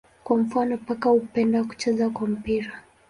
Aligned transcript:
Kwa 0.23 0.37
mfano 0.37 0.77
paka 0.77 1.09
hupenda 1.09 1.63
kucheza 1.63 2.09
kwa 2.09 2.27
mpira. 2.27 2.71